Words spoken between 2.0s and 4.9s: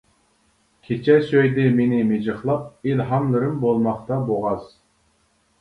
مىجىقلاپ، ئىلھاملىرىم بولماقتا بوغاز.